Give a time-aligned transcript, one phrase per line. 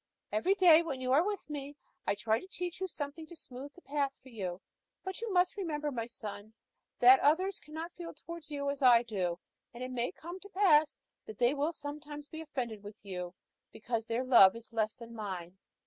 [0.31, 1.75] Every day when you are with me
[2.07, 4.59] I try to teach you something, to smooth the path for you;
[5.03, 6.55] but you must remember, my son,
[6.97, 9.37] that others cannot feel towards you as I do,
[9.75, 13.35] and it may come to pass that they will sometimes be offended with you,
[13.71, 15.59] because their love is less than mine."